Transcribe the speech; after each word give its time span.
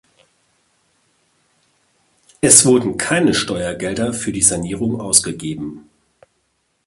Es 2.41 2.65
wurden 2.65 2.97
keine 2.97 3.35
Steuergelder 3.35 4.13
für 4.15 4.31
die 4.31 4.41
Sanierung 4.41 4.99
ausgegeben. 4.99 5.91